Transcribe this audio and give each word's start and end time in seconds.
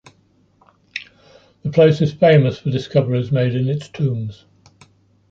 The 1.61 1.69
place 1.69 2.01
is 2.01 2.11
famous 2.11 2.57
for 2.57 2.69
the 2.69 2.71
discoveries 2.71 3.31
made 3.31 3.53
in 3.53 3.69
its 3.69 3.87
tombs. 3.87 4.45